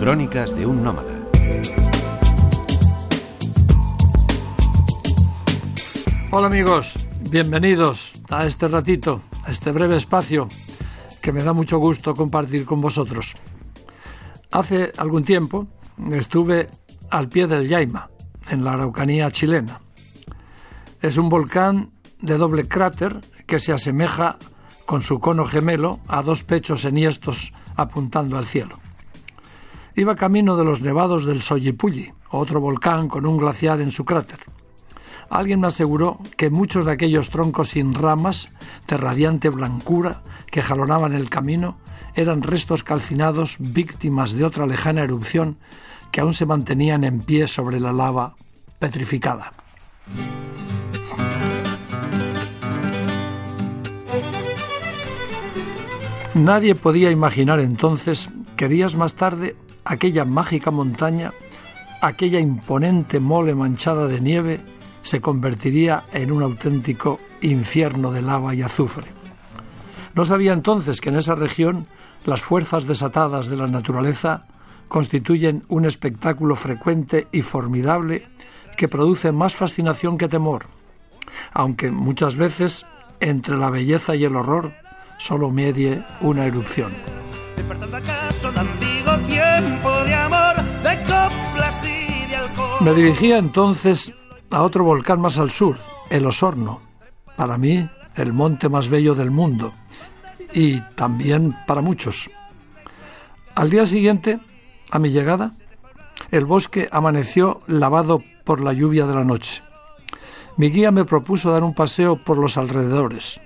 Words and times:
Crónicas 0.00 0.56
de 0.56 0.64
un 0.64 0.82
nómada. 0.82 1.12
Hola 6.30 6.46
amigos, 6.46 7.06
bienvenidos 7.30 8.14
a 8.30 8.46
este 8.46 8.66
ratito, 8.68 9.20
a 9.44 9.50
este 9.50 9.72
breve 9.72 9.96
espacio 9.96 10.48
que 11.20 11.32
me 11.32 11.42
da 11.42 11.52
mucho 11.52 11.76
gusto 11.76 12.14
compartir 12.14 12.64
con 12.64 12.80
vosotros. 12.80 13.34
Hace 14.50 14.90
algún 14.96 15.22
tiempo 15.22 15.66
estuve 16.12 16.70
al 17.10 17.28
pie 17.28 17.46
del 17.46 17.68
Yaima, 17.68 18.08
en 18.48 18.64
la 18.64 18.72
Araucanía 18.72 19.30
chilena. 19.30 19.82
Es 21.02 21.18
un 21.18 21.28
volcán 21.28 21.90
de 22.22 22.38
doble 22.38 22.66
cráter 22.66 23.20
que 23.46 23.58
se 23.58 23.74
asemeja 23.74 24.38
con 24.86 25.02
su 25.02 25.20
cono 25.20 25.44
gemelo 25.44 26.00
a 26.08 26.22
dos 26.22 26.42
pechos 26.42 26.86
enhiestos 26.86 27.52
apuntando 27.76 28.38
al 28.38 28.46
cielo. 28.46 28.78
Iba 29.96 30.14
camino 30.16 30.56
de 30.56 30.64
los 30.64 30.80
nevados 30.80 31.24
del 31.24 31.42
Soyipulli, 31.42 32.12
otro 32.30 32.60
volcán 32.60 33.08
con 33.08 33.26
un 33.26 33.36
glaciar 33.36 33.80
en 33.80 33.90
su 33.90 34.04
cráter. 34.04 34.38
Alguien 35.28 35.60
me 35.60 35.66
aseguró 35.66 36.18
que 36.36 36.50
muchos 36.50 36.84
de 36.84 36.92
aquellos 36.92 37.30
troncos 37.30 37.70
sin 37.70 37.94
ramas, 37.94 38.48
de 38.86 38.96
radiante 38.96 39.48
blancura, 39.48 40.22
que 40.50 40.62
jalonaban 40.62 41.12
el 41.12 41.28
camino, 41.28 41.76
eran 42.14 42.42
restos 42.42 42.82
calcinados 42.82 43.56
víctimas 43.58 44.32
de 44.32 44.44
otra 44.44 44.66
lejana 44.66 45.02
erupción 45.02 45.56
que 46.10 46.20
aún 46.20 46.34
se 46.34 46.46
mantenían 46.46 47.04
en 47.04 47.20
pie 47.20 47.46
sobre 47.46 47.78
la 47.78 47.92
lava 47.92 48.34
petrificada. 48.78 49.52
Nadie 56.34 56.74
podía 56.74 57.10
imaginar 57.10 57.60
entonces 57.60 58.30
que 58.56 58.68
días 58.68 58.96
más 58.96 59.14
tarde 59.14 59.56
aquella 59.90 60.24
mágica 60.24 60.70
montaña, 60.70 61.32
aquella 62.00 62.38
imponente 62.38 63.18
mole 63.18 63.56
manchada 63.56 64.06
de 64.06 64.20
nieve, 64.20 64.60
se 65.02 65.20
convertiría 65.20 66.04
en 66.12 66.30
un 66.30 66.44
auténtico 66.44 67.18
infierno 67.40 68.12
de 68.12 68.22
lava 68.22 68.54
y 68.54 68.62
azufre. 68.62 69.08
No 70.14 70.24
sabía 70.24 70.52
entonces 70.52 71.00
que 71.00 71.08
en 71.08 71.16
esa 71.16 71.34
región 71.34 71.88
las 72.24 72.42
fuerzas 72.42 72.86
desatadas 72.86 73.48
de 73.48 73.56
la 73.56 73.66
naturaleza 73.66 74.46
constituyen 74.86 75.64
un 75.66 75.84
espectáculo 75.84 76.54
frecuente 76.54 77.26
y 77.32 77.42
formidable 77.42 78.28
que 78.76 78.86
produce 78.86 79.32
más 79.32 79.56
fascinación 79.56 80.18
que 80.18 80.28
temor, 80.28 80.66
aunque 81.52 81.90
muchas 81.90 82.36
veces 82.36 82.86
entre 83.18 83.56
la 83.56 83.70
belleza 83.70 84.14
y 84.14 84.22
el 84.24 84.36
horror 84.36 84.72
solo 85.18 85.50
medie 85.50 86.04
una 86.20 86.46
erupción. 86.46 86.92
Me 92.80 92.94
dirigía 92.94 93.38
entonces 93.38 94.14
a 94.50 94.62
otro 94.62 94.84
volcán 94.84 95.20
más 95.20 95.38
al 95.38 95.50
sur, 95.50 95.76
el 96.08 96.26
Osorno, 96.26 96.80
para 97.36 97.58
mí 97.58 97.88
el 98.16 98.32
monte 98.32 98.68
más 98.68 98.88
bello 98.88 99.14
del 99.14 99.30
mundo 99.30 99.72
y 100.52 100.80
también 100.96 101.56
para 101.66 101.80
muchos. 101.80 102.30
Al 103.54 103.70
día 103.70 103.86
siguiente, 103.86 104.40
a 104.90 104.98
mi 104.98 105.10
llegada, 105.10 105.52
el 106.30 106.44
bosque 106.44 106.88
amaneció 106.90 107.60
lavado 107.66 108.22
por 108.44 108.60
la 108.60 108.72
lluvia 108.72 109.06
de 109.06 109.14
la 109.14 109.24
noche. 109.24 109.62
Mi 110.56 110.70
guía 110.70 110.90
me 110.90 111.04
propuso 111.04 111.52
dar 111.52 111.62
un 111.62 111.74
paseo 111.74 112.16
por 112.16 112.38
los 112.38 112.56
alrededores. 112.56 113.40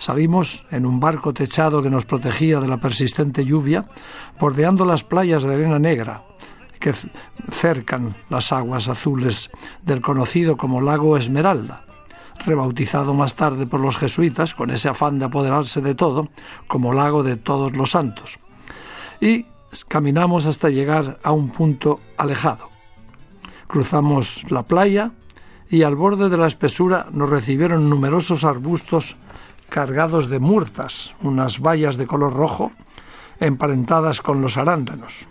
Salimos 0.00 0.64
en 0.70 0.86
un 0.86 0.98
barco 0.98 1.34
techado 1.34 1.82
que 1.82 1.90
nos 1.90 2.06
protegía 2.06 2.58
de 2.58 2.66
la 2.66 2.78
persistente 2.78 3.44
lluvia, 3.44 3.84
bordeando 4.40 4.86
las 4.86 5.04
playas 5.04 5.42
de 5.42 5.52
arena 5.52 5.78
negra 5.78 6.22
que 6.80 6.94
cercan 7.50 8.16
las 8.30 8.50
aguas 8.50 8.88
azules 8.88 9.50
del 9.82 10.00
conocido 10.00 10.56
como 10.56 10.80
lago 10.80 11.18
Esmeralda, 11.18 11.84
rebautizado 12.46 13.12
más 13.12 13.34
tarde 13.34 13.66
por 13.66 13.80
los 13.80 13.98
jesuitas, 13.98 14.54
con 14.54 14.70
ese 14.70 14.88
afán 14.88 15.18
de 15.18 15.26
apoderarse 15.26 15.82
de 15.82 15.94
todo, 15.94 16.28
como 16.66 16.94
lago 16.94 17.22
de 17.22 17.36
todos 17.36 17.76
los 17.76 17.90
santos. 17.90 18.38
Y 19.20 19.44
caminamos 19.86 20.46
hasta 20.46 20.70
llegar 20.70 21.18
a 21.22 21.32
un 21.32 21.50
punto 21.50 22.00
alejado. 22.16 22.70
Cruzamos 23.66 24.46
la 24.48 24.62
playa 24.62 25.10
y 25.68 25.82
al 25.82 25.94
borde 25.94 26.30
de 26.30 26.38
la 26.38 26.46
espesura 26.46 27.06
nos 27.12 27.28
recibieron 27.28 27.90
numerosos 27.90 28.44
arbustos 28.44 29.16
cargados 29.70 30.28
de 30.28 30.38
murtas, 30.38 31.14
unas 31.22 31.60
bayas 31.60 31.96
de 31.96 32.06
color 32.06 32.34
rojo, 32.34 32.72
emparentadas 33.40 34.20
con 34.20 34.42
los 34.42 34.58
arándanos. 34.58 35.26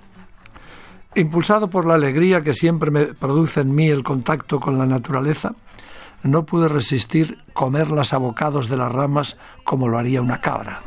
Impulsado 1.16 1.68
por 1.68 1.86
la 1.86 1.96
alegría 1.96 2.42
que 2.42 2.54
siempre 2.54 2.90
me 2.92 3.06
produce 3.06 3.62
en 3.62 3.76
mí 3.76 3.90
el 3.90 4.04
contacto 4.04 4.60
con 4.60 4.78
la 4.78 4.86
naturaleza, 4.86 5.54
no 6.24 6.44
pude 6.44 6.68
resistir 6.68 7.38
comer 7.54 7.92
las 7.92 8.14
abocados 8.14 8.68
de 8.68 8.78
las 8.78 8.92
ramas 8.92 9.38
como 9.64 9.88
lo 9.88 9.98
haría 9.98 10.22
una 10.22 10.42
cabra. 10.42 10.82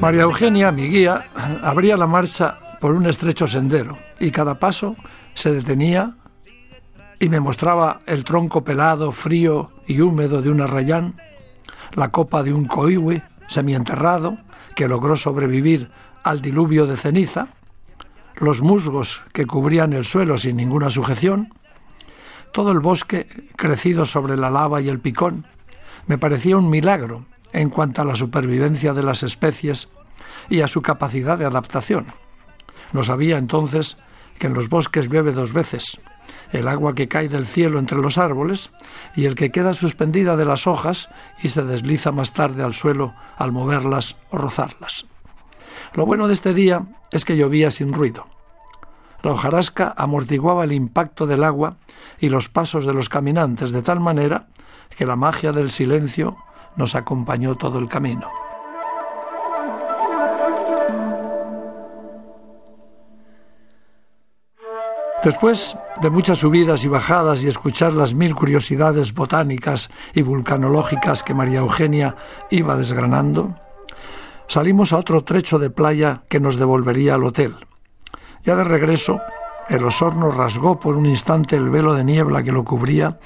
María 0.00 0.22
Eugenia, 0.22 0.70
mi 0.70 0.88
guía, 0.88 1.24
abría 1.62 1.96
la 1.96 2.06
marcha 2.06 2.58
por 2.80 2.94
un 2.94 3.06
estrecho 3.06 3.48
sendero 3.48 3.98
y 4.20 4.30
cada 4.30 4.58
paso 4.58 4.94
se 5.34 5.52
detenía 5.52 6.14
y 7.20 7.28
me 7.28 7.40
mostraba 7.40 8.00
el 8.06 8.24
tronco 8.24 8.64
pelado, 8.64 9.12
frío 9.12 9.72
y 9.86 10.00
húmedo 10.00 10.42
de 10.42 10.50
un 10.50 10.60
arrayán, 10.60 11.20
la 11.92 12.10
copa 12.10 12.42
de 12.42 12.52
un 12.52 12.66
coihue 12.66 13.22
semienterrado 13.48 14.38
que 14.76 14.88
logró 14.88 15.16
sobrevivir 15.16 15.90
al 16.22 16.40
diluvio 16.40 16.86
de 16.86 16.96
ceniza, 16.96 17.48
los 18.36 18.62
musgos 18.62 19.22
que 19.32 19.46
cubrían 19.46 19.92
el 19.92 20.04
suelo 20.04 20.38
sin 20.38 20.56
ninguna 20.56 20.90
sujeción, 20.90 21.52
todo 22.52 22.70
el 22.70 22.80
bosque 22.80 23.48
crecido 23.56 24.06
sobre 24.06 24.36
la 24.36 24.50
lava 24.50 24.80
y 24.80 24.88
el 24.88 25.00
picón, 25.00 25.46
me 26.06 26.18
parecía 26.18 26.56
un 26.56 26.70
milagro 26.70 27.24
en 27.52 27.70
cuanto 27.70 28.02
a 28.02 28.04
la 28.04 28.14
supervivencia 28.14 28.94
de 28.94 29.02
las 29.02 29.22
especies 29.22 29.88
y 30.48 30.60
a 30.60 30.68
su 30.68 30.82
capacidad 30.82 31.38
de 31.38 31.44
adaptación. 31.44 32.06
No 32.92 33.04
sabía 33.04 33.38
entonces 33.38 33.96
que 34.38 34.46
en 34.46 34.54
los 34.54 34.68
bosques 34.68 35.08
bebe 35.08 35.32
dos 35.32 35.52
veces, 35.52 36.00
el 36.52 36.68
agua 36.68 36.94
que 36.94 37.08
cae 37.08 37.28
del 37.28 37.46
cielo 37.46 37.78
entre 37.78 37.98
los 37.98 38.18
árboles 38.18 38.70
y 39.14 39.26
el 39.26 39.34
que 39.34 39.50
queda 39.50 39.74
suspendida 39.74 40.36
de 40.36 40.44
las 40.44 40.66
hojas 40.66 41.08
y 41.42 41.48
se 41.48 41.62
desliza 41.62 42.12
más 42.12 42.32
tarde 42.32 42.62
al 42.62 42.74
suelo 42.74 43.14
al 43.36 43.52
moverlas 43.52 44.16
o 44.30 44.38
rozarlas. 44.38 45.06
Lo 45.94 46.06
bueno 46.06 46.26
de 46.26 46.34
este 46.34 46.54
día 46.54 46.86
es 47.10 47.24
que 47.24 47.36
llovía 47.36 47.70
sin 47.70 47.92
ruido. 47.92 48.26
La 49.22 49.32
hojarasca 49.32 49.94
amortiguaba 49.96 50.64
el 50.64 50.72
impacto 50.72 51.26
del 51.26 51.42
agua 51.42 51.76
y 52.20 52.28
los 52.28 52.48
pasos 52.48 52.86
de 52.86 52.94
los 52.94 53.08
caminantes 53.08 53.72
de 53.72 53.82
tal 53.82 54.00
manera 54.00 54.46
que 54.96 55.06
la 55.06 55.16
magia 55.16 55.52
del 55.52 55.70
silencio 55.70 56.36
nos 56.76 56.94
acompañó 56.94 57.56
todo 57.56 57.78
el 57.78 57.88
camino. 57.88 58.30
Después 65.28 65.76
de 66.00 66.08
muchas 66.08 66.38
subidas 66.38 66.84
y 66.84 66.88
bajadas 66.88 67.44
y 67.44 67.48
escuchar 67.48 67.92
las 67.92 68.14
mil 68.14 68.34
curiosidades 68.34 69.12
botánicas 69.12 69.90
y 70.14 70.22
vulcanológicas 70.22 71.22
que 71.22 71.34
María 71.34 71.58
Eugenia 71.58 72.16
iba 72.48 72.76
desgranando, 72.76 73.54
salimos 74.46 74.94
a 74.94 74.96
otro 74.96 75.24
trecho 75.24 75.58
de 75.58 75.68
playa 75.68 76.22
que 76.30 76.40
nos 76.40 76.56
devolvería 76.56 77.16
al 77.16 77.24
hotel. 77.24 77.56
Ya 78.42 78.56
de 78.56 78.64
regreso, 78.64 79.20
el 79.68 79.84
osorno 79.84 80.30
rasgó 80.30 80.80
por 80.80 80.96
un 80.96 81.04
instante 81.04 81.56
el 81.56 81.68
velo 81.68 81.92
de 81.92 82.04
niebla 82.04 82.42
que 82.42 82.50
lo 82.50 82.64
cubría 82.64 83.18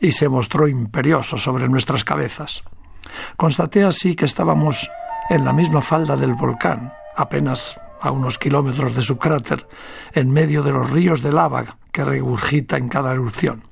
y 0.00 0.12
se 0.12 0.28
mostró 0.28 0.68
imperioso 0.68 1.38
sobre 1.38 1.68
nuestras 1.68 2.04
cabezas. 2.04 2.62
Constaté 3.36 3.82
así 3.82 4.14
que 4.14 4.26
estábamos 4.26 4.88
en 5.28 5.44
la 5.44 5.52
misma 5.52 5.80
falda 5.80 6.14
del 6.14 6.34
volcán, 6.34 6.92
apenas 7.16 7.74
a 8.00 8.10
unos 8.10 8.38
kilómetros 8.38 8.94
de 8.94 9.02
su 9.02 9.18
cráter, 9.18 9.66
en 10.12 10.30
medio 10.30 10.62
de 10.62 10.72
los 10.72 10.90
ríos 10.90 11.22
de 11.22 11.32
lava 11.32 11.78
que 11.92 12.04
regurgita 12.04 12.76
en 12.76 12.88
cada 12.88 13.12
erupción. 13.12 13.62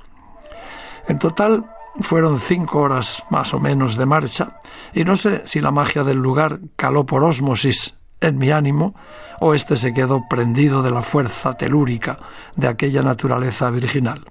En 1.08 1.19
total 1.19 1.67
fueron 2.00 2.40
cinco 2.40 2.81
horas 2.81 3.23
más 3.31 3.55
o 3.55 3.61
menos 3.61 3.96
de 3.96 4.06
marcha, 4.06 4.58
y 4.93 5.05
no 5.05 5.17
sé 5.17 5.43
si 5.46 5.61
la 5.61 5.70
magia 5.70 6.05
del 6.05 6.19
lugar 6.19 6.61
caló 6.76 7.06
por 7.06 7.25
ósmosis 7.25 7.96
en 8.20 8.38
mi 8.38 8.50
ánimo, 8.50 8.94
o 9.40 9.55
éste 9.55 9.76
se 9.76 9.94
quedó 9.94 10.25
prendido 10.29 10.82
de 10.82 10.90
la 10.90 11.02
fuerza 11.02 11.55
telúrica 11.55 12.19
de 12.55 12.69
aquella 12.69 13.02
naturaleza 13.02 13.70
virginal. 13.70 14.25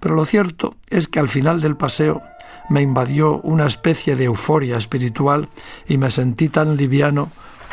Pero 0.00 0.14
lo 0.14 0.24
cierto 0.24 0.74
es 0.90 1.08
que 1.08 1.20
al 1.20 1.28
final 1.28 1.60
del 1.60 1.76
paseo 1.76 2.22
me 2.68 2.82
invadió 2.82 3.40
una 3.42 3.66
especie 3.66 4.16
de 4.16 4.24
euforia 4.24 4.76
espiritual 4.76 5.48
y 5.88 5.98
me 5.98 6.10
sentí 6.10 6.48
tan 6.48 6.76
liviano 6.76 7.28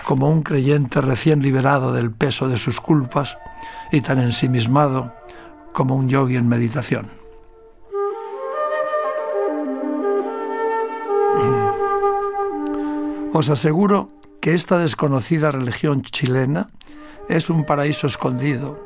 como 0.09 0.27
un 0.27 0.41
creyente 0.41 1.01
recién 1.01 1.43
liberado 1.43 1.93
del 1.93 2.09
peso 2.09 2.49
de 2.49 2.57
sus 2.57 2.81
culpas 2.81 3.37
y 3.91 4.01
tan 4.01 4.17
ensimismado 4.17 5.13
como 5.71 5.95
un 5.95 6.09
yogi 6.09 6.35
en 6.35 6.47
meditación. 6.47 7.11
Os 13.33 13.51
aseguro 13.51 14.09
que 14.41 14.55
esta 14.55 14.79
desconocida 14.79 15.51
religión 15.51 16.01
chilena 16.01 16.65
es 17.27 17.51
un 17.51 17.63
paraíso 17.63 18.07
escondido, 18.07 18.83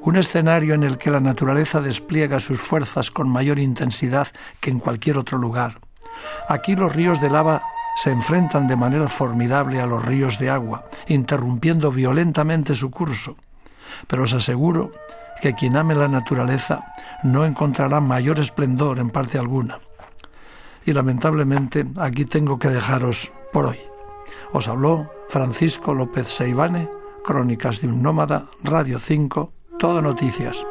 un 0.00 0.16
escenario 0.16 0.72
en 0.72 0.84
el 0.84 0.96
que 0.96 1.10
la 1.10 1.20
naturaleza 1.20 1.82
despliega 1.82 2.40
sus 2.40 2.58
fuerzas 2.58 3.10
con 3.10 3.28
mayor 3.28 3.58
intensidad 3.58 4.28
que 4.58 4.70
en 4.70 4.80
cualquier 4.80 5.18
otro 5.18 5.36
lugar. 5.36 5.80
Aquí 6.48 6.74
los 6.76 6.96
ríos 6.96 7.20
de 7.20 7.28
lava 7.28 7.62
se 7.96 8.10
enfrentan 8.10 8.66
de 8.66 8.76
manera 8.76 9.08
formidable 9.08 9.80
a 9.80 9.86
los 9.86 10.04
ríos 10.04 10.38
de 10.38 10.50
agua, 10.50 10.86
interrumpiendo 11.06 11.90
violentamente 11.90 12.74
su 12.74 12.90
curso. 12.90 13.36
Pero 14.06 14.24
os 14.24 14.32
aseguro 14.32 14.92
que 15.40 15.54
quien 15.54 15.76
ame 15.76 15.94
la 15.94 16.08
naturaleza 16.08 16.92
no 17.22 17.44
encontrará 17.44 18.00
mayor 18.00 18.40
esplendor 18.40 18.98
en 18.98 19.10
parte 19.10 19.38
alguna. 19.38 19.78
Y 20.84 20.92
lamentablemente 20.92 21.86
aquí 21.98 22.24
tengo 22.24 22.58
que 22.58 22.68
dejaros 22.68 23.32
por 23.52 23.66
hoy. 23.66 23.78
Os 24.52 24.68
habló 24.68 25.10
Francisco 25.28 25.94
López 25.94 26.28
Seivane, 26.28 26.88
Crónicas 27.24 27.80
de 27.80 27.88
un 27.88 28.02
Nómada, 28.02 28.46
Radio 28.62 28.98
5, 28.98 29.52
Todo 29.78 30.02
Noticias. 30.02 30.64